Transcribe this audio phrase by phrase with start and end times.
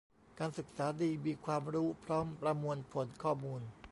[0.39, 3.61] การศึกษาดี มีความรู้ พร้อมประมวลผลข้อมูล